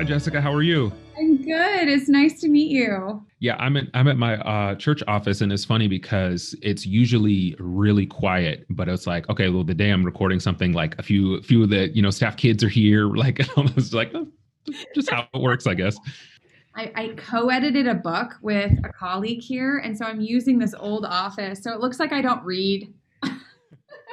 [0.00, 0.40] Hi, Jessica.
[0.40, 0.90] How are you?
[1.18, 1.86] I'm good.
[1.86, 3.22] It's nice to meet you.
[3.40, 7.54] Yeah, I'm at I'm at my uh, church office, and it's funny because it's usually
[7.58, 8.64] really quiet.
[8.70, 11.68] But it's like, okay, well, the day I'm recording something, like a few few of
[11.68, 14.26] the you know staff kids are here, like almost like oh,
[14.94, 15.98] just how it works, I guess.
[16.74, 21.04] I, I co-edited a book with a colleague here, and so I'm using this old
[21.04, 21.62] office.
[21.62, 22.90] So it looks like I don't read.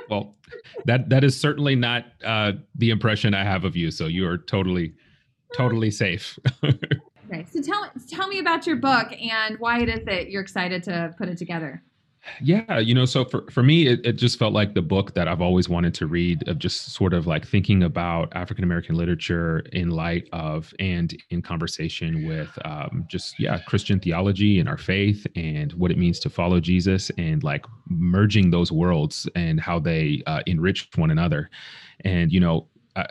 [0.10, 0.36] well,
[0.84, 3.90] that that is certainly not uh, the impression I have of you.
[3.90, 4.92] So you are totally
[5.56, 6.38] totally safe.
[6.64, 10.84] okay, so tell tell me about your book and why it is that you're excited
[10.84, 11.84] to put it together.
[12.42, 15.28] Yeah, you know, so for, for me, it, it just felt like the book that
[15.28, 19.60] I've always wanted to read of just sort of like thinking about African American literature
[19.72, 25.26] in light of and in conversation with um, just, yeah, Christian theology and our faith
[25.36, 30.22] and what it means to follow Jesus and like merging those worlds and how they
[30.28, 31.50] uh, enrich one another.
[32.02, 32.68] And, you know,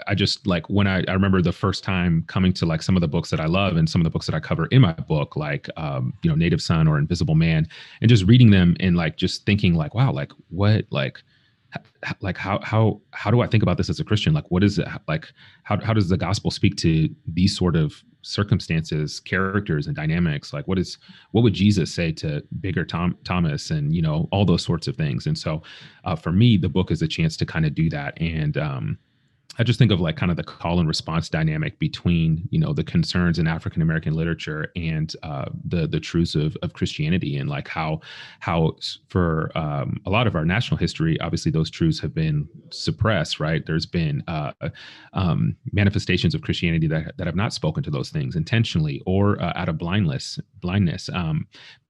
[0.06, 3.00] I, just like when I, I remember the first time coming to like some of
[3.00, 4.92] the books that I love and some of the books that I cover in my
[4.92, 7.68] book, like um, you know, Native Son or Invisible Man,
[8.00, 11.22] and just reading them and like just thinking like, wow, like what like
[12.20, 14.32] like how how how do I think about this as a Christian?
[14.32, 15.28] Like, what is it like?
[15.64, 20.52] How how does the gospel speak to these sort of circumstances, characters, and dynamics?
[20.52, 20.98] Like, what is
[21.32, 24.96] what would Jesus say to bigger Tom Thomas, and you know all those sorts of
[24.96, 25.26] things?
[25.26, 25.62] And so,
[26.04, 28.20] uh, for me, the book is a chance to kind of do that.
[28.20, 28.98] And um,
[29.58, 32.72] I just think of like kind of the call and response dynamic between you know
[32.72, 37.48] the concerns in African American literature and uh, the the truths of, of Christianity and
[37.48, 38.00] like how
[38.40, 38.76] how
[39.08, 43.64] for um, a lot of our national history obviously those truths have been suppressed right?
[43.66, 44.52] There's been uh,
[45.12, 49.52] um, manifestations of Christianity that, that have not spoken to those things intentionally or uh,
[49.56, 51.08] out of blindness blindness.
[51.12, 51.46] Um,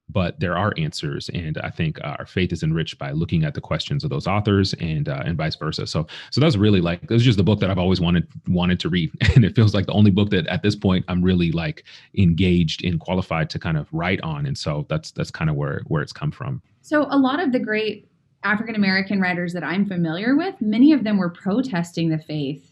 [0.09, 3.61] but there are answers and i think our faith is enriched by looking at the
[3.61, 5.85] questions of those authors and uh, and vice versa.
[5.87, 8.79] So so that's really like it was just the book that i've always wanted wanted
[8.81, 9.11] to read.
[9.35, 11.83] And it feels like the only book that at this point i'm really like
[12.17, 14.45] engaged and qualified to kind of write on.
[14.45, 16.61] And so that's that's kind of where where it's come from.
[16.81, 18.07] So a lot of the great
[18.43, 22.71] african american writers that i'm familiar with many of them were protesting the faith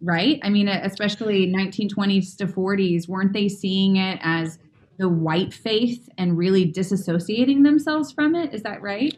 [0.00, 0.38] right?
[0.42, 4.58] I mean especially 1920s to 40s weren't they seeing it as
[4.98, 8.54] the white faith and really disassociating themselves from it.
[8.54, 9.16] Is that right?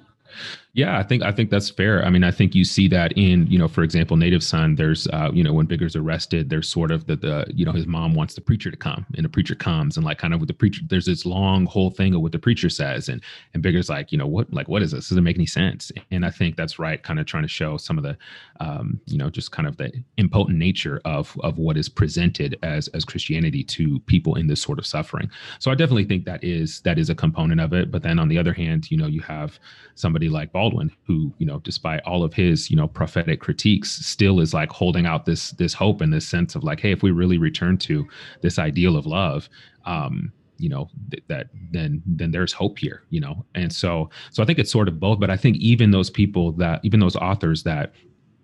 [0.76, 2.04] Yeah, I think I think that's fair.
[2.04, 4.74] I mean, I think you see that in you know, for example, Native Son.
[4.74, 7.86] There's uh, you know when Bigger's arrested, there's sort of the the you know his
[7.86, 10.48] mom wants the preacher to come, and the preacher comes, and like kind of with
[10.48, 13.22] the preacher, there's this long whole thing of what the preacher says, and
[13.54, 15.08] and Bigger's like, you know what, like what is this?
[15.08, 15.90] Doesn't make any sense.
[16.10, 18.18] And I think that's right, kind of trying to show some of the,
[18.60, 22.88] um, you know, just kind of the impotent nature of of what is presented as
[22.88, 25.30] as Christianity to people in this sort of suffering.
[25.58, 27.90] So I definitely think that is that is a component of it.
[27.90, 29.58] But then on the other hand, you know, you have
[29.94, 33.92] somebody like Baldwin Baldwin, who you know, despite all of his you know prophetic critiques,
[34.04, 37.02] still is like holding out this this hope and this sense of like, hey, if
[37.02, 38.04] we really return to
[38.42, 39.48] this ideal of love,
[39.84, 44.42] um, you know th- that then then there's hope here you know and so so
[44.42, 47.14] i think it's sort of both but i think even those people that even those
[47.16, 47.92] authors that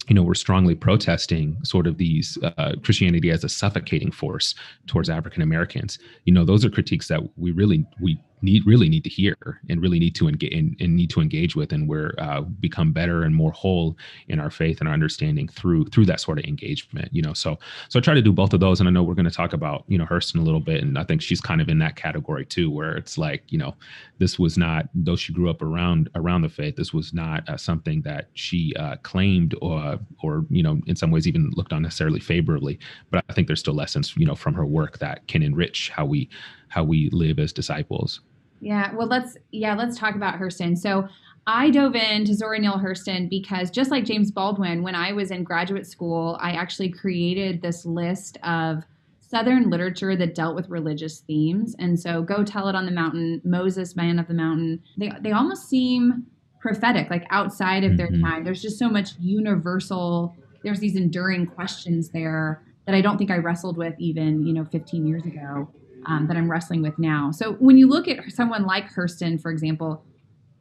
[0.09, 4.55] you know, were strongly protesting sort of these uh, Christianity as a suffocating force
[4.89, 5.97] towards African Americans.
[6.25, 9.37] You know, those are critiques that we really we need really need to hear
[9.69, 12.93] and really need to engage and, and need to engage with and we're uh, become
[12.93, 13.97] better and more whole
[14.29, 17.33] in our faith and our understanding through through that sort of engagement you know?
[17.33, 17.59] So
[17.89, 19.53] so i try to do both of those and i know we're going to talk
[19.53, 21.97] about you know hurston a little bit and i think she's kind of in that
[21.97, 23.75] category too where it's like you know
[24.19, 27.57] this was not though she grew up around around the faith this was not uh,
[27.57, 31.83] something that she uh, claimed or or you know in some ways even looked on
[31.83, 32.79] necessarily favorably.
[33.11, 36.05] But i think there's still lessons you know from her work that can enrich how
[36.05, 36.29] we
[36.69, 38.21] how we live as disciples
[38.63, 40.79] yeah, well, let's yeah, let's talk about Hurston.
[40.79, 41.09] So
[41.49, 45.43] I dove into Zora Neale Hurston because just like James Baldwin, when I was in
[45.43, 48.85] graduate school, I actually created this list of
[49.19, 51.75] Southern literature that dealt with religious themes.
[51.81, 55.33] And so Go Tell It on the Mountain, Moses, Man of the Mountain, they, they
[55.33, 56.25] almost seem
[56.61, 58.25] prophetic, like outside of their mm-hmm.
[58.25, 58.45] time.
[58.45, 63.39] There's just so much universal, there's these enduring questions there that I don't think I
[63.39, 65.69] wrestled with even, you know, 15 years ago
[66.07, 67.31] um, that I'm wrestling with now.
[67.31, 70.05] So when you look at someone like Hurston, for example,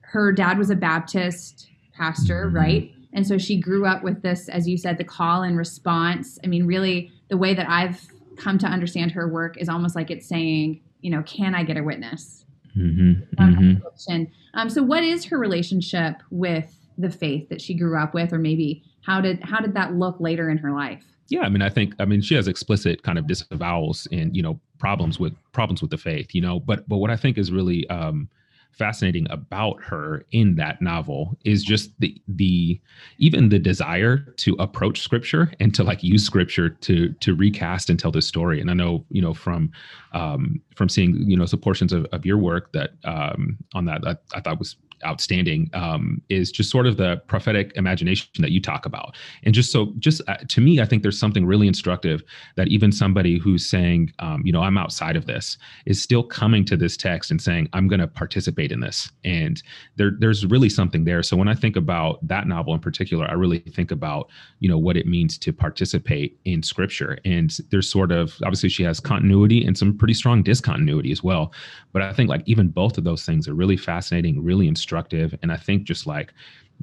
[0.02, 2.56] her dad was a Baptist pastor, mm-hmm.
[2.56, 2.92] right?
[3.14, 6.40] And so she grew up with this, as you said, the call and response.
[6.44, 8.08] I mean, really, the way that I've
[8.38, 11.78] come to understand her work is almost like it's saying, you know, can I get
[11.78, 12.46] a witness?
[12.78, 13.42] Mm-hmm.
[13.42, 14.24] Mm-hmm.
[14.54, 18.38] Um, so, what is her relationship with the faith that she grew up with, or
[18.38, 21.04] maybe how did how did that look later in her life?
[21.30, 24.44] Yeah, I mean, I think I mean she has explicit kind of disavowals and you
[24.44, 26.60] know problems with problems with the faith, you know.
[26.60, 28.30] But but what I think is really um,
[28.72, 32.80] fascinating about her in that novel is just the the
[33.18, 38.00] even the desire to approach scripture and to like use scripture to to recast and
[38.00, 39.70] tell this story and i know you know from
[40.14, 44.02] um from seeing you know some portions of, of your work that um on that
[44.08, 48.62] I, I thought was outstanding um, is just sort of the prophetic imagination that you
[48.62, 49.16] talk about.
[49.44, 52.24] And just so, just uh, to me, I think there's something really instructive
[52.56, 56.66] that even somebody who's saying, um, you know, I'm outside of this is still coming
[56.66, 59.12] to this text and saying, I'm going to participate in this.
[59.24, 59.62] And
[59.96, 61.24] there, there's really something there.
[61.24, 64.78] So when I think about that novel in particular, I really think about, you know,
[64.78, 67.18] what it means to participate in scripture.
[67.26, 71.54] And there's sort of, obviously, she has continuity and some pretty strong discontinuity as well.
[71.92, 75.40] But I think like even both of those things are really fascinating, really instructive constructive.
[75.42, 76.34] And i think just like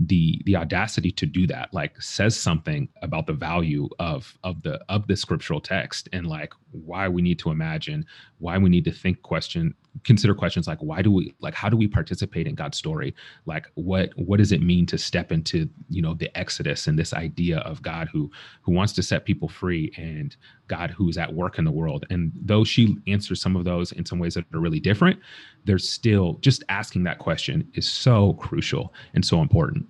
[0.07, 4.81] the the audacity to do that like says something about the value of of the
[4.89, 8.07] of the scriptural text and like why we need to imagine
[8.39, 9.75] why we need to think question
[10.05, 13.15] consider questions like why do we like how do we participate in god's story?
[13.47, 17.13] Like what what does it mean to step into you know the exodus and this
[17.13, 18.31] idea of god who
[18.63, 20.37] who wants to set people free and
[20.67, 22.07] god who's at work in the world?
[22.11, 25.19] And though she answers some of those in some ways that are really different
[25.65, 29.87] there's still just asking that question is so crucial and so important.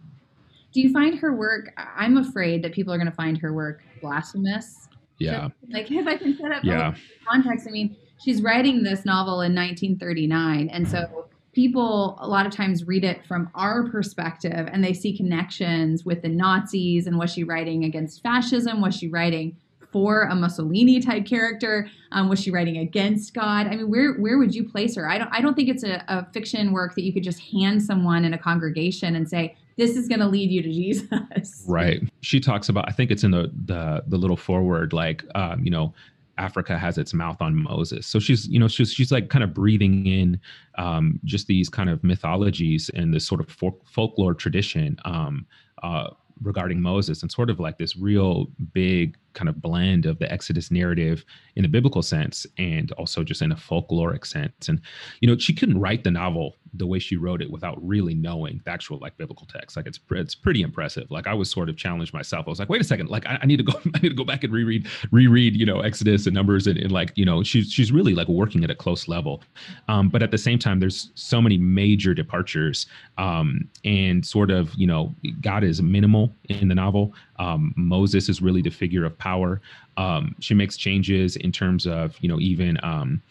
[0.73, 3.83] Do you find her work i'm afraid that people are going to find her work
[4.01, 4.89] blasphemous.
[5.19, 5.49] Yeah.
[5.69, 6.95] Like if i can set up yeah.
[7.29, 12.53] context i mean she's writing this novel in 1939 and so people a lot of
[12.53, 17.33] times read it from our perspective and they see connections with the nazis and was
[17.33, 19.57] she writing against fascism was she writing
[19.93, 21.91] for a Mussolini type character?
[22.13, 23.67] Um, was she writing against God?
[23.67, 25.09] I mean, where where would you place her?
[25.09, 27.83] I don't I don't think it's a, a fiction work that you could just hand
[27.83, 31.65] someone in a congregation and say this is going to lead you to Jesus.
[31.69, 32.03] Right.
[32.21, 32.89] She talks about.
[32.89, 35.95] I think it's in the the the little forward, like um, you know.
[36.39, 38.07] Africa has its mouth on Moses.
[38.07, 40.41] So she's, you know, she's she's like kind of breathing in
[40.77, 45.47] um, just these kind of mythologies and this sort of folk- folklore tradition um,
[45.83, 46.11] uh,
[46.43, 50.71] regarding Moses, and sort of like this real big kind of blend of the Exodus
[50.71, 51.25] narrative
[51.55, 54.69] in a biblical sense and also just in a folkloric sense.
[54.69, 54.81] And,
[55.21, 58.61] you know, she couldn't write the novel the way she wrote it without really knowing
[58.65, 59.77] the actual like biblical text.
[59.77, 61.11] Like it's it's pretty impressive.
[61.11, 62.47] Like I was sort of challenged myself.
[62.47, 64.15] I was like, wait a second, like I, I need to go, I need to
[64.15, 67.43] go back and reread, reread, you know, Exodus and Numbers and, and like, you know,
[67.43, 69.43] she's she's really like working at a close level.
[69.89, 72.87] Um, but at the same time, there's so many major departures.
[73.17, 77.15] Um, and sort of, you know, God is minimal in the novel.
[77.39, 79.61] Um, Moses is really the figure of power.
[79.97, 83.23] Um, she makes changes in terms of, you know, even um,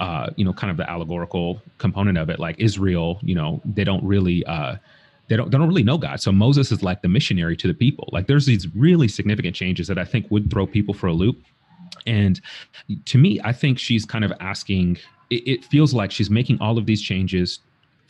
[0.00, 2.38] uh, you know, kind of the allegorical component of it.
[2.38, 4.76] Like Israel, you know, they don't really uh,
[5.28, 6.20] they don't they don't really know God.
[6.20, 8.08] So Moses is like the missionary to the people.
[8.12, 11.42] Like there's these really significant changes that I think would throw people for a loop.
[12.06, 12.40] And
[13.06, 14.98] to me, I think she's kind of asking.
[15.30, 17.60] It, it feels like she's making all of these changes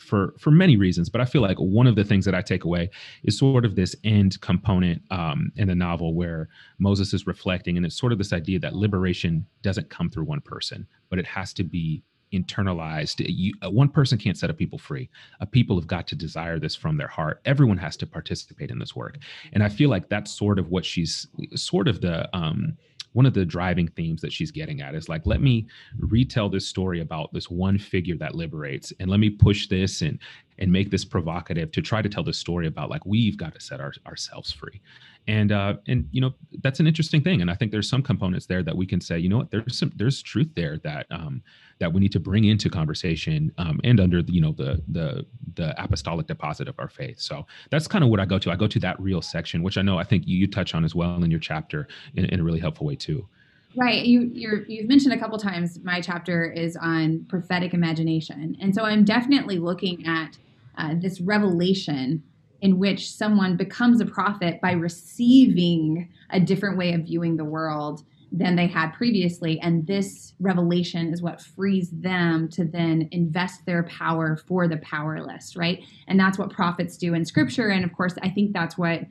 [0.05, 2.63] for for many reasons but i feel like one of the things that i take
[2.63, 2.89] away
[3.23, 6.47] is sort of this end component um, in the novel where
[6.79, 10.41] moses is reflecting and it's sort of this idea that liberation doesn't come through one
[10.41, 13.23] person but it has to be internalized.
[13.27, 15.09] You, uh, one person can't set a people free.
[15.39, 17.41] A people have got to desire this from their heart.
[17.45, 19.17] Everyone has to participate in this work.
[19.53, 22.77] And i feel like that's sort of what she's sort of the um,
[23.15, 25.65] one of the driving themes that she's getting at is like let me
[25.99, 30.19] retell this story about this one figure that liberates and let me push this and
[30.59, 33.61] and make this provocative to try to tell the story about like we've got to
[33.61, 34.81] set our, ourselves free.
[35.27, 38.45] And uh and you know that's an interesting thing and i think there's some components
[38.45, 39.49] there that we can say you know what?
[39.49, 41.41] There's some there's truth there that um
[41.79, 45.25] that we need to bring into conversation um, and under the, you know the the
[45.55, 47.19] the apostolic deposit of our faith.
[47.19, 48.51] So that's kind of what I go to.
[48.51, 50.83] I go to that real section, which I know I think you, you touch on
[50.83, 53.27] as well in your chapter in, in a really helpful way too.
[53.77, 54.05] Right.
[54.05, 58.83] You you have mentioned a couple times my chapter is on prophetic imagination, and so
[58.83, 60.37] I'm definitely looking at
[60.77, 62.23] uh, this revelation
[62.61, 68.03] in which someone becomes a prophet by receiving a different way of viewing the world
[68.37, 69.59] than they had previously.
[69.61, 75.55] And this revelation is what frees them to then invest their power for the powerless,
[75.55, 75.81] right?
[76.07, 77.69] And that's what prophets do in scripture.
[77.69, 79.01] And of course, I think that's what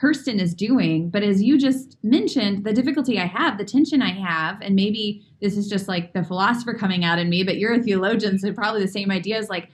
[0.00, 1.10] Hurston is doing.
[1.10, 5.26] But as you just mentioned, the difficulty I have, the tension I have, and maybe
[5.40, 8.52] this is just like the philosopher coming out in me, but you're a theologian, so
[8.52, 9.68] probably the same idea is like,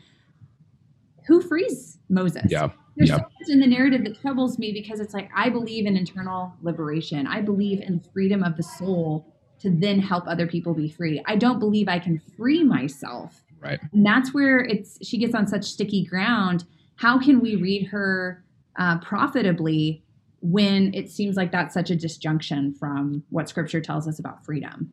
[1.26, 2.46] who frees Moses?
[2.48, 2.70] Yeah
[3.06, 5.96] there's so much in the narrative that troubles me because it's like I believe in
[5.96, 7.26] internal liberation.
[7.26, 11.22] I believe in freedom of the soul to then help other people be free.
[11.26, 13.42] I don't believe I can free myself.
[13.58, 13.80] Right.
[13.92, 16.64] And that's where it's she gets on such sticky ground.
[16.96, 18.44] How can we read her
[18.78, 20.04] uh, profitably
[20.40, 24.92] when it seems like that's such a disjunction from what Scripture tells us about freedom?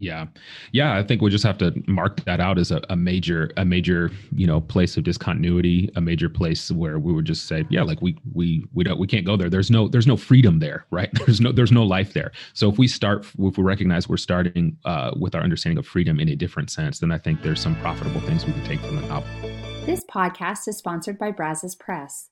[0.00, 0.28] Yeah,
[0.72, 0.96] yeah.
[0.96, 4.10] I think we just have to mark that out as a, a, major, a major,
[4.34, 8.00] you know, place of discontinuity, a major place where we would just say, yeah, like
[8.00, 9.50] we we we don't we can't go there.
[9.50, 11.10] There's no there's no freedom there, right?
[11.26, 12.32] There's no there's no life there.
[12.54, 16.18] So if we start, if we recognize we're starting uh, with our understanding of freedom
[16.18, 18.96] in a different sense, then I think there's some profitable things we can take from
[18.96, 19.28] the novel.
[19.84, 22.30] This podcast is sponsored by Brazos Press.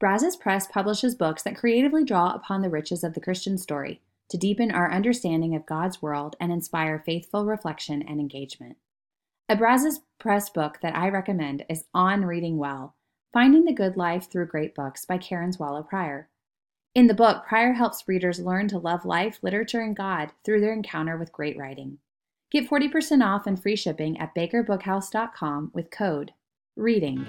[0.00, 4.36] Brazos Press publishes books that creatively draw upon the riches of the Christian story to
[4.36, 8.76] deepen our understanding of God's world and inspire faithful reflection and engagement.
[9.48, 12.96] A Brazos Press book that I recommend is On Reading Well
[13.32, 16.28] Finding the Good Life Through Great Books by Karen Swallow Prior.
[16.94, 20.72] In the book, Prior helps readers learn to love life, literature, and God through their
[20.72, 21.98] encounter with great writing.
[22.50, 26.32] Get 40% off and free shipping at bakerbookhouse.com with code
[26.76, 27.26] READING.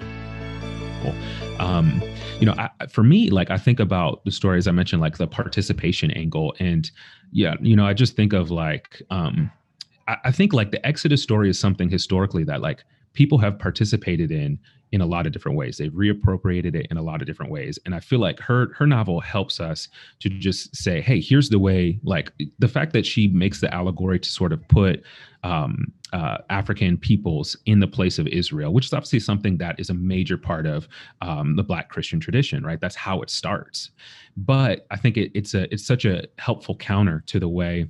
[1.02, 1.14] Cool.
[1.58, 2.02] Um,
[2.40, 5.18] you know, I, for me, like I think about the story as I mentioned, like
[5.18, 6.90] the participation angle, and
[7.32, 9.50] yeah, you know, I just think of like, um,
[10.06, 14.30] I, I think like the Exodus story is something historically that like people have participated
[14.30, 14.58] in
[14.92, 15.76] in a lot of different ways.
[15.76, 17.78] They've reappropriated it in a lot of different ways.
[17.84, 19.88] And I feel like her her novel helps us
[20.20, 24.18] to just say, hey, here's the way, like the fact that she makes the allegory
[24.18, 25.02] to sort of put
[25.44, 29.90] um, uh, African peoples in the place of Israel, which is obviously something that is
[29.90, 30.88] a major part of
[31.20, 32.80] um, the Black Christian tradition, right?
[32.80, 33.90] That's how it starts.
[34.36, 37.88] But I think it, it's a it's such a helpful counter to the way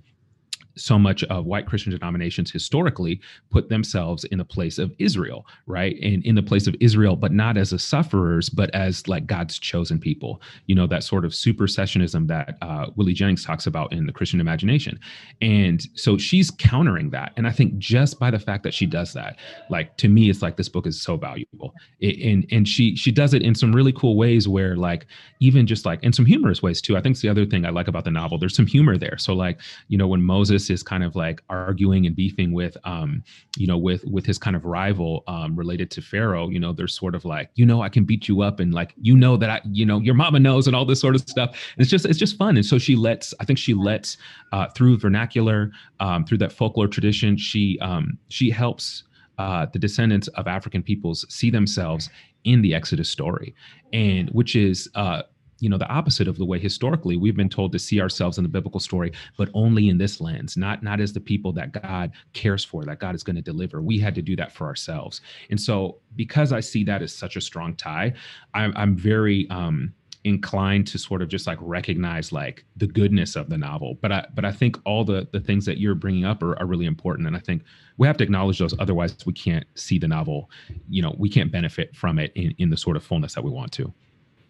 [0.79, 3.21] so much of white Christian denominations historically
[3.51, 5.97] put themselves in the place of Israel, right?
[6.03, 9.59] And in the place of Israel, but not as a sufferers, but as like God's
[9.59, 10.41] chosen people.
[10.67, 14.41] You know, that sort of supersessionism that uh, Willie Jennings talks about in the Christian
[14.41, 14.99] imagination.
[15.41, 17.33] And so she's countering that.
[17.37, 19.37] And I think just by the fact that she does that,
[19.71, 21.75] like to me, it's like this book is so valuable.
[22.01, 25.07] It, and and she she does it in some really cool ways where like
[25.41, 26.97] even just like in some humorous ways too.
[26.97, 28.39] I think it's the other thing I like about the novel.
[28.39, 29.19] There's some humor there.
[29.19, 33.23] So like, you know, when Moses is kind of like arguing and beefing with um
[33.57, 36.89] you know with with his kind of rival um related to pharaoh you know they're
[36.89, 39.51] sort of like you know i can beat you up and like you know that
[39.51, 41.51] i you know your mama knows and all this sort of stuff.
[41.51, 42.57] And it's just it's just fun.
[42.57, 44.17] And so she lets i think she lets
[44.53, 45.71] uh through vernacular
[46.01, 49.05] um through that folklore tradition she um she helps
[49.39, 52.11] uh, the descendants of African peoples see themselves
[52.43, 53.55] in the Exodus story,
[53.93, 55.23] and which is uh,
[55.61, 58.45] you know the opposite of the way historically we've been told to see ourselves in
[58.45, 62.13] the biblical story but only in this lens not not as the people that god
[62.33, 63.83] cares for that god is going to deliver.
[63.83, 65.21] We had to do that for ourselves.
[65.51, 68.13] And so because i see that as such a strong tie
[68.55, 69.93] i'm, I'm very um
[70.25, 73.99] inclined to sort of just like recognize like the goodness of the novel.
[74.01, 76.67] But i but i think all the the things that you're bringing up are, are
[76.67, 77.63] really important and i think
[77.97, 80.51] we have to acknowledge those otherwise we can't see the novel
[80.89, 83.51] you know we can't benefit from it in, in the sort of fullness that we
[83.51, 83.93] want to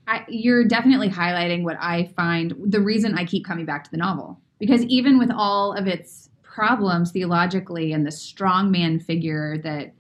[0.09, 3.99] I, you're definitely highlighting what I find the reason I keep coming back to the
[3.99, 4.41] novel.
[4.59, 9.93] Because even with all of its problems theologically and the strong man figure that,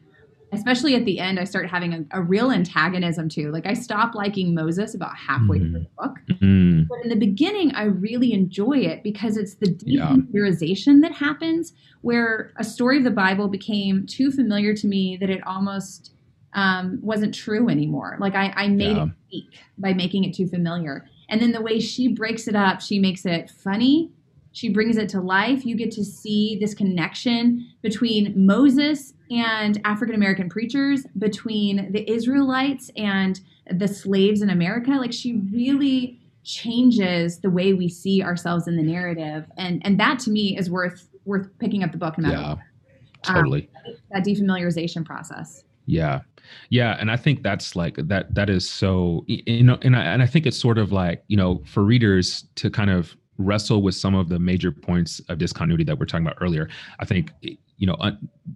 [0.50, 3.52] especially at the end, I start having a, a real antagonism to.
[3.52, 5.72] Like, I stop liking Moses about halfway mm-hmm.
[5.72, 6.18] through the book.
[6.30, 6.82] Mm-hmm.
[6.88, 11.08] But in the beginning, I really enjoy it because it's the dehumanization yeah.
[11.08, 15.46] that happens where a story of the Bible became too familiar to me that it
[15.46, 16.14] almost
[16.58, 18.16] um, wasn't true anymore.
[18.18, 19.04] Like I, I made yeah.
[19.04, 21.08] it weak by making it too familiar.
[21.28, 24.10] And then the way she breaks it up, she makes it funny.
[24.52, 25.64] She brings it to life.
[25.64, 32.90] You get to see this connection between Moses and African American preachers, between the Israelites
[32.96, 34.90] and the slaves in America.
[34.92, 40.18] Like she really changes the way we see ourselves in the narrative, and and that
[40.20, 42.18] to me is worth worth picking up the book.
[42.18, 42.54] No yeah,
[43.22, 43.68] totally.
[43.86, 45.62] Um, that defamiliarization process.
[45.88, 46.20] Yeah,
[46.68, 48.34] yeah, and I think that's like that.
[48.34, 51.36] That is so you know, and I and I think it's sort of like you
[51.36, 55.84] know for readers to kind of wrestle with some of the major points of discontinuity
[55.84, 56.68] that we're talking about earlier.
[56.98, 57.32] I think
[57.78, 57.96] you know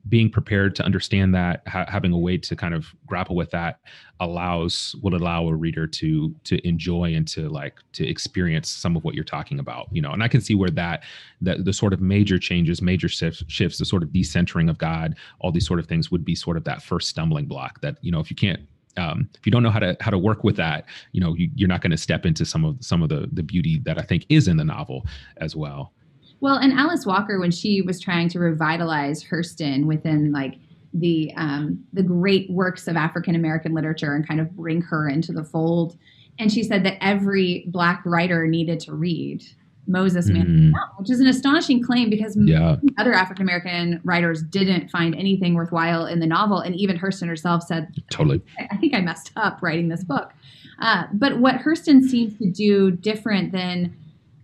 [0.09, 3.79] being prepared to understand that ha- having a way to kind of grapple with that
[4.21, 9.05] allows will allow a reader to to enjoy and to like to experience some of
[9.05, 11.03] what you're talking about you know and i can see where that
[11.41, 15.17] that the sort of major changes major shifts shifts the sort of decentering of god
[15.39, 18.11] all these sort of things would be sort of that first stumbling block that you
[18.11, 18.61] know if you can't
[18.99, 21.65] um, if you don't know how to how to work with that, you know, you,
[21.65, 24.03] are not going to step into some of some of the the beauty that I
[24.03, 25.07] think is in the novel
[25.39, 25.95] as well.
[26.43, 30.57] Well, and Alice Walker, when she was trying to revitalize Hurston within like
[30.93, 35.33] the um, the great works of African American literature and kind of bring her into
[35.33, 35.97] the fold,
[36.41, 39.45] and she said that every black writer needed to read
[39.87, 40.73] Moses man Mm.
[40.73, 42.77] down, which is an astonishing claim because Yeah.
[42.99, 47.63] other African American writers didn't find anything worthwhile in the novel, and even Hurston herself
[47.63, 48.43] said, Totally.
[48.59, 50.33] I- I think I messed up writing this book.
[50.81, 53.95] Uh, but what Hurston seems to do different than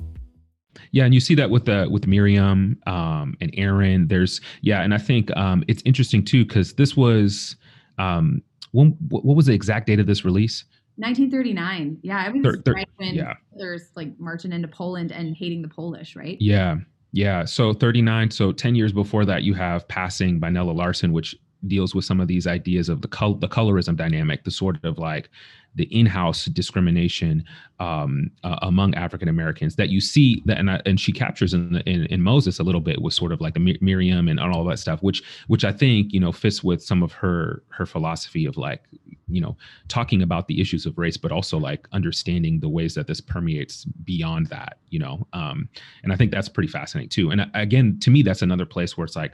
[0.91, 4.07] Yeah, and you see that with the with Miriam um, and Aaron.
[4.07, 7.55] There's yeah, and I think um, it's interesting too because this was
[7.97, 8.41] um,
[8.71, 10.63] when what what was the exact date of this release?
[10.97, 11.97] 1939.
[12.03, 13.33] Yeah, it was Thir- thir- right when yeah.
[13.55, 16.37] there's like marching into Poland and hating the Polish, right?
[16.39, 16.77] Yeah,
[17.13, 17.45] yeah.
[17.45, 18.31] So 39.
[18.31, 21.35] So 10 years before that, you have Passing by Nella Larsen, which
[21.67, 24.97] deals with some of these ideas of the col- the colorism dynamic, the sort of
[24.97, 25.29] like
[25.75, 27.43] the in-house discrimination
[27.79, 31.73] um, uh, among African Americans that you see that, and, I, and she captures in,
[31.73, 34.63] the, in in Moses a little bit with sort of like the Miriam and all
[34.65, 38.45] that stuff, which which I think you know fits with some of her her philosophy
[38.45, 38.83] of like
[39.27, 43.07] you know talking about the issues of race, but also like understanding the ways that
[43.07, 45.25] this permeates beyond that, you know.
[45.33, 45.67] Um,
[46.03, 47.31] and I think that's pretty fascinating too.
[47.31, 49.33] And again, to me, that's another place where it's like,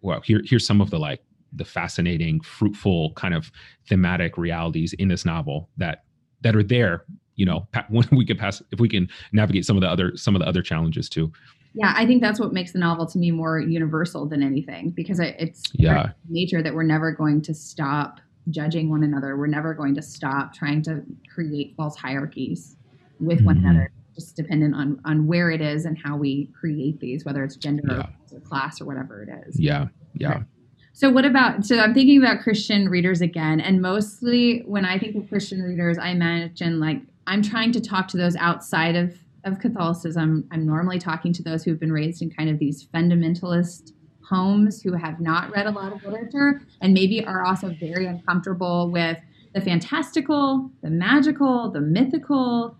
[0.00, 3.50] well, here here's some of the like the fascinating, fruitful kind of
[3.88, 6.04] thematic realities in this novel that
[6.42, 7.04] that are there.
[7.36, 10.34] You know, when we can pass, if we can navigate some of the other some
[10.36, 11.32] of the other challenges too.
[11.72, 15.20] Yeah, I think that's what makes the novel to me more universal than anything because
[15.20, 16.10] it's Yeah.
[16.28, 19.36] nature that we're never going to stop judging one another.
[19.36, 22.76] We're never going to stop trying to create false hierarchies
[23.20, 23.64] with one Mhm.
[23.70, 27.54] another, just dependent on on where it is and how we create these, whether it's
[27.54, 28.06] gender Yeah.
[28.36, 29.60] or class or whatever it is.
[29.60, 30.42] Yeah, yeah, Right.
[30.92, 35.16] So what about so I'm thinking about Christian readers again and mostly when I think
[35.16, 39.58] of Christian readers I imagine like I'm trying to talk to those outside of of
[39.58, 40.46] Catholicism.
[40.50, 43.92] I'm normally talking to those who've been raised in kind of these fundamentalist
[44.28, 48.90] homes who have not read a lot of literature and maybe are also very uncomfortable
[48.90, 49.18] with
[49.54, 52.76] the fantastical, the magical, the mythical,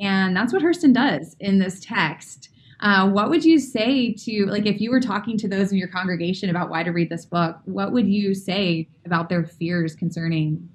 [0.00, 2.48] and that's what Hurston does in this text.
[2.80, 5.88] Uh, what would you say to like if you were talking to those in your
[5.88, 7.56] congregation about why to read this book?
[7.64, 10.68] What would you say about their fears concerning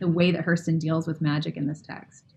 [0.00, 2.31] the way that Hurston deals with magic in this text?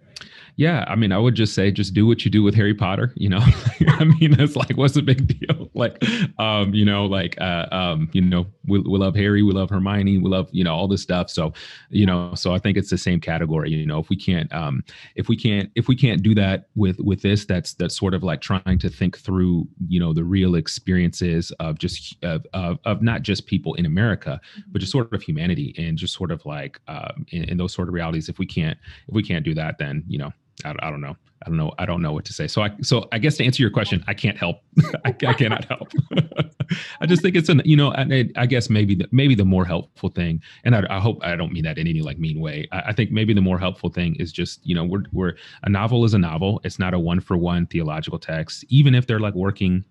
[0.57, 0.85] Yeah.
[0.87, 3.11] I mean, I would just say, just do what you do with Harry Potter.
[3.15, 3.39] You know,
[3.87, 5.69] I mean, it's like, what's the big deal?
[5.75, 6.01] Like,
[6.39, 10.19] um, you know, like, uh, um, you know, we, we love Harry, we love Hermione,
[10.19, 11.29] we love, you know, all this stuff.
[11.29, 11.51] So,
[11.89, 13.71] you know, so I think it's the same category.
[13.71, 16.97] You know, if we can't, um, if we can't, if we can't do that with
[16.99, 20.55] with this, that's that's sort of like trying to think through, you know, the real
[20.55, 25.21] experiences of just of of, of not just people in America, but just sort of
[25.21, 28.29] humanity and just sort of like um, in, in those sort of realities.
[28.29, 28.77] If we can't,
[29.09, 30.31] if we can't do that, then you know,
[30.63, 31.15] I, I don't know.
[31.45, 31.73] I don't know.
[31.77, 32.47] I don't know what to say.
[32.47, 34.61] So I, so I guess to answer your question, I can't help.
[35.05, 35.91] I, I cannot help.
[37.01, 39.65] I just think it's an, you know, I, I guess maybe the, maybe the more
[39.65, 42.67] helpful thing, and I, hope I don't mean that in any like mean way.
[42.71, 45.69] I, I think maybe the more helpful thing is just, you know, we're, we're a
[45.69, 46.61] novel is a novel.
[46.63, 49.85] It's not a one for one theological text, even if they're like working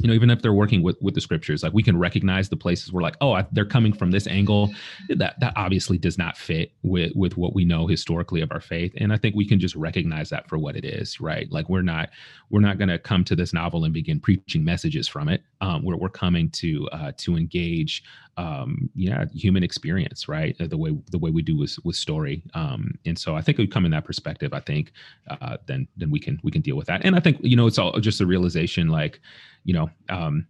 [0.00, 2.56] you know even if they're working with with the scriptures like we can recognize the
[2.56, 4.72] places where like oh I, they're coming from this angle.
[5.08, 8.92] That that obviously does not fit with with what we know historically of our faith.
[8.96, 11.50] And i think we can just recognize that for what it is right?
[11.50, 12.10] Like we're not
[12.50, 15.42] we're not going to come to this novel and begin preaching messages from it.
[15.60, 18.02] Um we're, we're coming to uh to engage
[18.36, 20.56] um yeah human experience right?
[20.58, 22.42] The way the way we do with with story.
[22.54, 24.92] Um and so i think we come in that perspective i think
[25.28, 27.04] uh then then we can we can deal with that.
[27.04, 29.20] And i think you know it's all just a realization like
[29.64, 30.46] you know um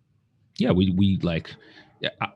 [0.58, 1.50] yeah we we like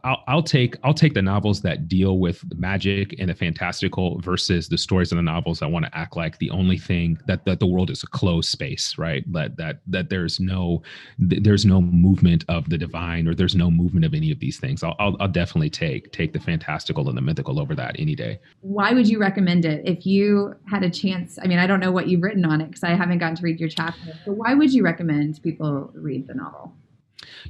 [0.04, 4.68] I'll, I'll, take I'll take the novels that deal with magic and the fantastical versus
[4.68, 7.60] the stories in the novels that want to act like the only thing that that
[7.60, 9.30] the world is a closed space, right?
[9.32, 10.82] That that that there's no
[11.18, 14.82] there's no movement of the divine or there's no movement of any of these things.
[14.82, 18.40] I'll, I'll, I'll definitely take take the fantastical and the mythical over that any day.
[18.60, 21.38] Why would you recommend it if you had a chance?
[21.42, 23.42] I mean, I don't know what you've written on it because I haven't gotten to
[23.42, 24.18] read your chapter.
[24.26, 26.74] But why would you recommend people read the novel?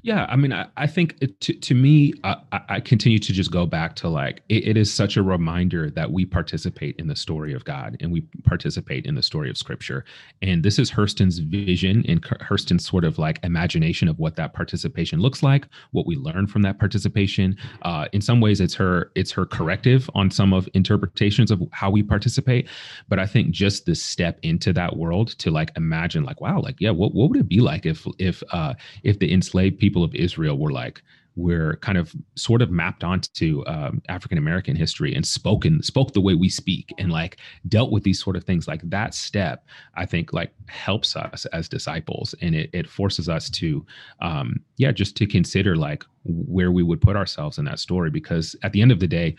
[0.03, 2.37] Yeah, I mean, I, I think it, to, to me, I,
[2.69, 6.11] I, continue to just go back to like, it, it is such a reminder that
[6.11, 10.05] we participate in the story of God and we participate in the story of scripture.
[10.41, 15.21] And this is Hurston's vision and Hurston's sort of like imagination of what that participation
[15.21, 17.57] looks like, what we learn from that participation.
[17.83, 21.91] Uh, in some ways, it's her, it's her corrective on some of interpretations of how
[21.91, 22.69] we participate.
[23.09, 26.77] But I think just the step into that world to like imagine like, wow, like,
[26.81, 30.15] yeah, what, what would it be like if, if, uh, if the enslaved people of
[30.15, 31.03] Israel were like
[31.35, 36.21] were kind of sort of mapped onto um, African American history and spoken spoke the
[36.21, 38.69] way we speak and like dealt with these sort of things.
[38.69, 43.49] Like that step, I think like helps us as disciples and it, it forces us
[43.51, 43.85] to,
[44.21, 48.55] um, yeah, just to consider like where we would put ourselves in that story because
[48.63, 49.35] at the end of the day,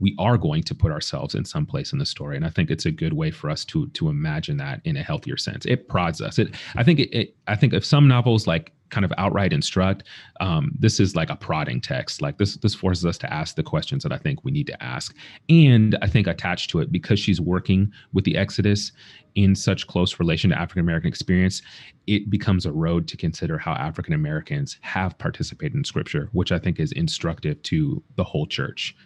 [0.00, 2.36] we are going to put ourselves in some place in the story.
[2.36, 5.02] And i think it's a good way for us to to imagine that in a
[5.02, 5.66] healthier sense.
[5.66, 6.38] It prods us.
[6.38, 10.04] It i think it, it i think if some novels like kind of outright instruct
[10.40, 12.22] um, this is like a prodding text.
[12.22, 14.82] Like this this forces us to ask the questions that i think we need to
[14.82, 15.14] ask.
[15.48, 18.92] And i think attached to it because she's working with the exodus
[19.34, 21.62] in such close relation to african american experience
[22.06, 26.58] it becomes a road to consider how african americans have participated in scripture which i
[26.58, 28.96] think is instructive to the whole church.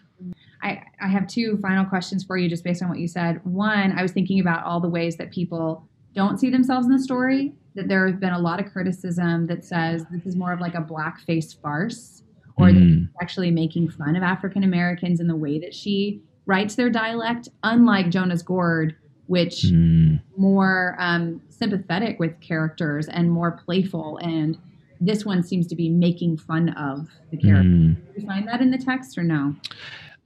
[0.62, 3.44] I, I have two final questions for you just based on what you said.
[3.44, 7.02] One, I was thinking about all the ways that people don't see themselves in the
[7.02, 10.60] story that there has been a lot of criticism that says this is more of
[10.60, 12.22] like a blackface farce
[12.56, 13.08] or mm.
[13.20, 18.10] actually making fun of African Americans in the way that she writes their dialect, unlike
[18.10, 20.20] Jonah's Gourd, which mm.
[20.36, 24.18] more um, sympathetic with characters and more playful.
[24.18, 24.58] And
[25.00, 27.68] this one seems to be making fun of the character.
[27.68, 27.94] Mm.
[27.94, 29.54] Do you find that in the text or no?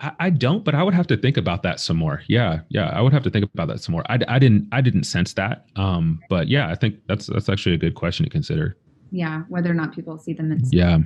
[0.01, 2.23] I, I, don't, but I would have to think about that some more.
[2.29, 4.05] Yeah, yeah, I would have to think about that some more.
[4.11, 7.75] I, I didn't I didn't sense that, um, but yeah, I think that's that's actually
[7.75, 8.77] a good question to consider.
[9.11, 10.99] Yeah, whether or not people see them as yeah.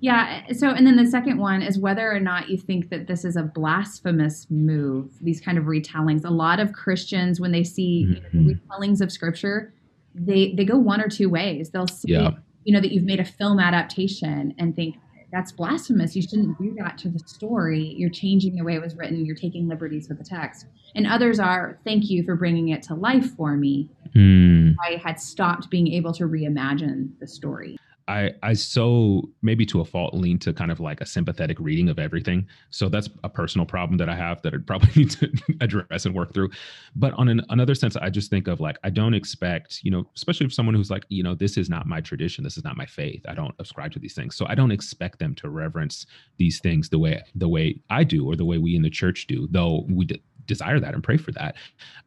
[0.00, 0.42] Yeah.
[0.52, 3.36] So, and then the second one is whether or not you think that this is
[3.36, 6.24] a blasphemous move, these kind of retellings.
[6.24, 8.50] A lot of Christians, when they see mm-hmm.
[8.50, 9.72] retellings of scripture,
[10.12, 11.70] they, they go one or two ways.
[11.70, 12.30] They'll see, yeah.
[12.64, 14.96] you know, that you've made a film adaptation and think,
[15.32, 16.14] that's blasphemous.
[16.14, 17.94] You shouldn't do that to the story.
[17.96, 19.24] You're changing the way it was written.
[19.24, 20.66] You're taking liberties with the text.
[20.94, 23.88] And others are, thank you for bringing it to life for me.
[24.14, 24.74] Mm.
[24.84, 27.78] I had stopped being able to reimagine the story.
[28.08, 31.88] I I so maybe to a fault lean to kind of like a sympathetic reading
[31.88, 32.46] of everything.
[32.70, 36.14] So that's a personal problem that I have that I probably need to address and
[36.14, 36.50] work through.
[36.96, 40.08] But on an, another sense, I just think of like I don't expect you know,
[40.16, 42.76] especially if someone who's like you know, this is not my tradition, this is not
[42.76, 43.24] my faith.
[43.28, 46.06] I don't ascribe to these things, so I don't expect them to reverence
[46.38, 49.26] these things the way the way I do or the way we in the church
[49.26, 49.48] do.
[49.50, 50.06] Though we
[50.46, 51.56] desire that and pray for that.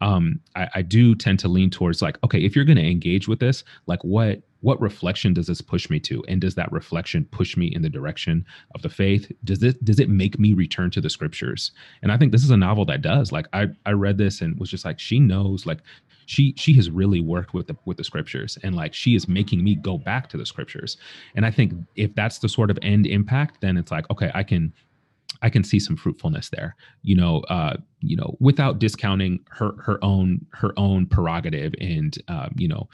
[0.01, 3.27] Um, I, I do tend to lean towards like, okay, if you're going to engage
[3.27, 6.23] with this, like what what reflection does this push me to?
[6.27, 8.43] And does that reflection push me in the direction
[8.73, 9.31] of the faith?
[9.43, 11.71] Does it does it make me return to the scriptures?
[12.01, 13.31] And i think this is a novel that does.
[13.31, 15.81] Like i i read this and was just like she knows like
[16.25, 19.63] she she has really worked with the with the scriptures and like she is making
[19.63, 20.97] me go back to the scriptures.
[21.35, 24.41] And i think if that's the sort of end impact then it's like okay i
[24.41, 24.73] can
[25.41, 30.03] I can see some fruitfulness there, you know, uh, you know, without discounting her her
[30.03, 32.87] own her own prerogative and um, you know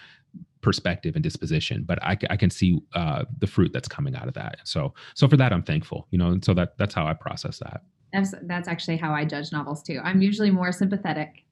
[0.62, 1.84] perspective and disposition.
[1.84, 4.60] But I, I can see uh, the fruit that's coming out of that.
[4.63, 7.60] So so for that, I'm thankful, you know, and so that that's how I process
[7.60, 7.82] that.
[8.13, 10.00] That's that's actually how I judge novels too.
[10.04, 11.44] I'm usually more sympathetic,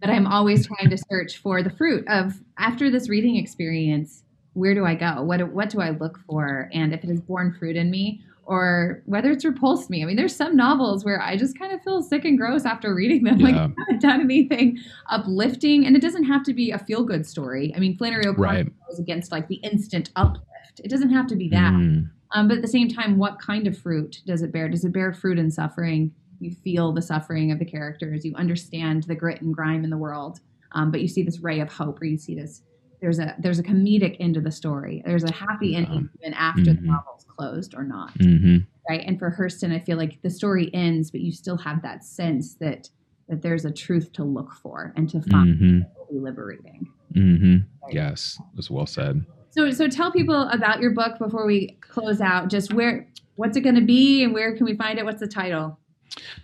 [0.00, 4.24] but I'm always trying to search for the fruit of after this reading experience.
[4.54, 5.22] Where do I go?
[5.22, 6.68] What what do I look for?
[6.72, 10.02] And if it has borne fruit in me, or whether it's repulsed me.
[10.02, 12.94] I mean, there's some novels where I just kind of feel sick and gross after
[12.94, 13.40] reading them.
[13.40, 13.46] Yeah.
[13.46, 17.26] Like I haven't done anything uplifting, and it doesn't have to be a feel good
[17.26, 17.72] story.
[17.76, 18.88] I mean, Flannery O'Connor right.
[18.88, 20.80] goes against like the instant uplift.
[20.82, 21.72] It doesn't have to be that.
[21.72, 22.10] Mm.
[22.32, 24.68] Um, but at the same time, what kind of fruit does it bear?
[24.68, 26.12] Does it bear fruit in suffering?
[26.38, 28.24] You feel the suffering of the characters.
[28.24, 30.40] You understand the grit and grime in the world.
[30.72, 32.62] Um, but you see this ray of hope, or you see this.
[33.00, 35.02] There's a there's a comedic end to the story.
[35.04, 36.86] There's a happy ending even after mm-hmm.
[36.86, 38.12] the novel's closed or not.
[38.18, 38.58] Mm-hmm.
[38.88, 39.04] Right.
[39.06, 42.54] And for Hurston, I feel like the story ends, but you still have that sense
[42.56, 42.88] that
[43.28, 45.80] that there's a truth to look for and to find mm-hmm.
[46.10, 46.88] liberating.
[47.14, 47.58] Mm-hmm.
[47.84, 47.94] Right?
[47.94, 49.24] Yes, that's well said.
[49.50, 52.48] So, so tell people about your book before we close out.
[52.48, 53.06] Just where
[53.40, 55.04] What's it going to be and where can we find it?
[55.06, 55.78] What's the title?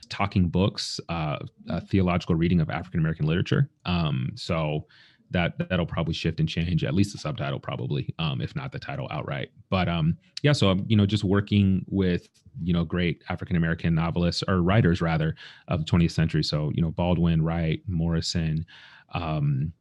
[0.09, 1.37] Talking Books, uh,
[1.69, 3.69] a theological reading of African American literature.
[3.85, 4.87] Um, so
[5.31, 8.79] that that'll probably shift and change at least the subtitle probably um, if not the
[8.79, 9.51] title outright.
[9.71, 12.29] But um yeah so i'm you know just working with
[12.63, 15.35] you know great african american novelists or writers rather
[15.69, 16.45] of the 20th century.
[16.45, 18.67] So you know baldwin wright morrison
[19.15, 19.73] um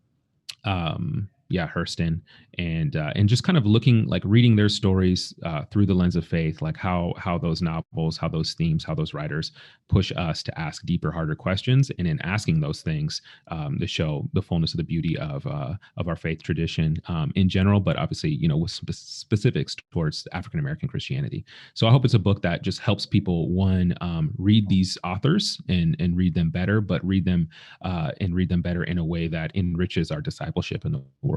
[0.63, 2.21] um yeah hurston
[2.58, 6.15] and uh, and just kind of looking like reading their stories uh, through the lens
[6.15, 9.51] of faith like how how those novels how those themes how those writers
[9.88, 14.27] push us to ask deeper harder questions and in asking those things um, to show
[14.34, 17.97] the fullness of the beauty of uh, of our faith tradition um, in general but
[17.97, 21.45] obviously you know with spe- specifics towards african american christianity.
[21.73, 25.60] So i hope it's a book that just helps people one um, read these authors
[25.69, 27.49] and and read them better but read them
[27.84, 31.34] uh, and read them better in a way that enriches our discipleship in the world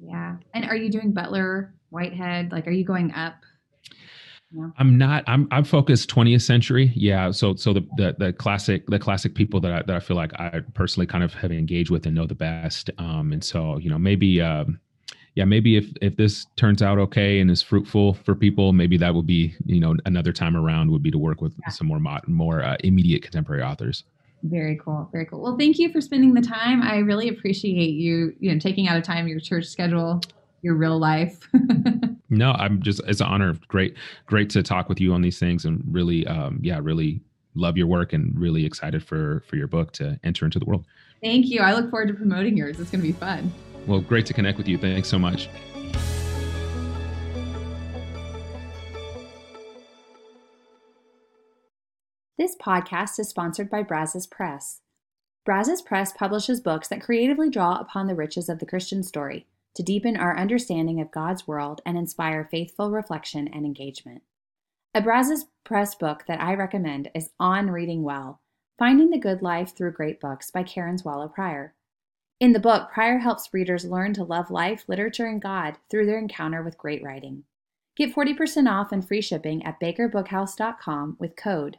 [0.00, 0.36] yeah.
[0.54, 2.52] And are you doing Butler, Whitehead?
[2.52, 3.34] Like, are you going up?
[4.50, 4.72] No.
[4.78, 5.24] I'm not.
[5.26, 6.90] I'm I'm focused 20th century.
[6.94, 7.30] Yeah.
[7.32, 10.32] So so the the, the classic the classic people that I, that I feel like
[10.40, 12.88] I personally kind of have engaged with and know the best.
[12.96, 14.80] Um, and so you know maybe um,
[15.34, 19.14] yeah maybe if if this turns out okay and is fruitful for people, maybe that
[19.14, 21.68] would be you know another time around would be to work with yeah.
[21.68, 24.04] some more mod, more uh, immediate contemporary authors.
[24.42, 25.08] Very cool.
[25.10, 25.40] Very cool.
[25.40, 26.82] Well, thank you for spending the time.
[26.82, 30.20] I really appreciate you, you know, taking out of time your church schedule,
[30.62, 31.48] your real life.
[32.30, 33.54] no, I'm just it's an honor.
[33.68, 33.96] Great,
[34.26, 37.20] great to talk with you on these things, and really, um, yeah, really
[37.54, 40.86] love your work, and really excited for for your book to enter into the world.
[41.22, 41.60] Thank you.
[41.60, 42.78] I look forward to promoting yours.
[42.78, 43.52] It's going to be fun.
[43.86, 44.78] Well, great to connect with you.
[44.78, 45.48] Thanks so much.
[52.38, 54.82] This podcast is sponsored by Brazos Press.
[55.44, 59.82] Brazos Press publishes books that creatively draw upon the riches of the Christian story to
[59.82, 64.22] deepen our understanding of God's world and inspire faithful reflection and engagement.
[64.94, 68.40] A Brazos Press book that I recommend is On Reading Well
[68.78, 71.74] Finding the Good Life Through Great Books by Karen Swallow Prior.
[72.38, 76.20] In the book, Prior helps readers learn to love life, literature, and God through their
[76.20, 77.42] encounter with great writing.
[77.96, 81.78] Get 40% off and free shipping at bakerbookhouse.com with code